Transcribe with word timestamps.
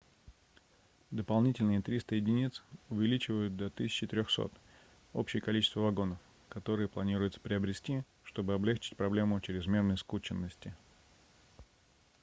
дополнительные 1.11 1.79
300 1.79 2.15
единиц 2.15 2.63
увеличивают 2.89 3.55
до 3.55 3.67
1300 3.67 4.49
общее 5.13 5.43
количество 5.43 5.81
вагонов 5.81 6.17
которые 6.49 6.87
планируется 6.87 7.39
приобрести 7.39 8.01
чтобы 8.23 8.55
облегчить 8.55 8.97
проблему 8.97 9.39
чрезмерной 9.41 9.99
скученности 9.99 10.73